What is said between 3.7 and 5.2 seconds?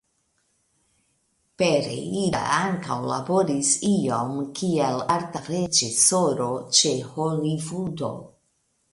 iom kiel